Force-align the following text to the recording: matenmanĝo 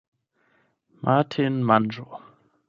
matenmanĝo 1.03 2.09